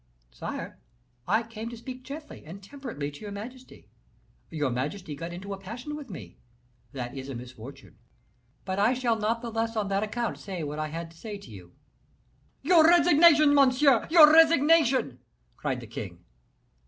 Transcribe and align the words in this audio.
"Sire, 0.31 0.79
I 1.27 1.43
came 1.43 1.69
to 1.69 1.77
speak 1.77 2.01
gently 2.01 2.43
and 2.43 2.63
temperately 2.63 3.11
to 3.11 3.19
your 3.21 3.31
majesty; 3.31 3.87
your 4.49 4.71
majesty 4.71 5.13
got 5.13 5.31
into 5.31 5.53
a 5.53 5.59
passion 5.59 5.95
with 5.95 6.09
me; 6.09 6.37
that 6.91 7.15
is 7.15 7.29
a 7.29 7.35
misfortune; 7.35 7.99
but 8.65 8.79
I 8.79 8.95
shall 8.95 9.15
not 9.15 9.43
the 9.43 9.51
less 9.51 9.75
on 9.75 9.89
that 9.89 10.01
account 10.01 10.39
say 10.39 10.63
what 10.63 10.79
I 10.79 10.87
had 10.87 11.11
to 11.11 11.17
say 11.17 11.37
to 11.37 11.51
you." 11.51 11.73
"Your 12.63 12.83
resignation, 12.83 13.53
monsieur, 13.53 14.07
your 14.09 14.33
resignation!" 14.33 15.19
cried 15.55 15.81
the 15.81 15.85
king. 15.85 16.25